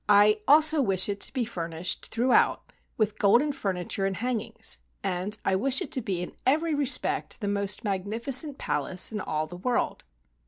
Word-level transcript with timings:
I 0.09 0.39
also 0.47 0.81
wish 0.81 1.07
it 1.09 1.19
to 1.19 1.31
be 1.31 1.45
furnished 1.45 2.07
throughout 2.07 2.73
with 2.97 3.19
golden 3.19 3.51
furniture 3.51 4.07
and 4.07 4.15
hangings, 4.15 4.79
and 5.03 5.37
I 5.45 5.55
wish 5.55 5.79
it 5.79 5.91
to 5.91 6.01
be 6.01 6.23
in 6.23 6.35
every 6.43 6.73
respect 6.73 7.39
the 7.39 7.47
most 7.47 7.83
magnificent 7.83 8.57
palace 8.57 9.11
in 9.11 9.21
all 9.21 9.45
the 9.45 9.57
world." 9.57 10.03